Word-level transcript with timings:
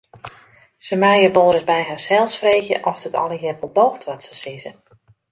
Se 0.85 0.95
meie 1.01 1.29
wolris 1.35 1.67
by 1.71 1.81
harsels 1.89 2.33
freegje 2.39 2.77
oft 2.89 3.05
it 3.09 3.19
allegearre 3.23 3.59
wol 3.63 3.73
doocht 3.77 4.05
wat 4.09 4.23
se 4.27 4.33
sizze. 4.43 4.71